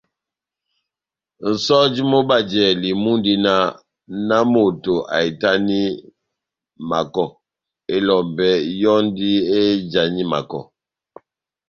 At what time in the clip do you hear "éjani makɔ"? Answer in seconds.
9.59-10.59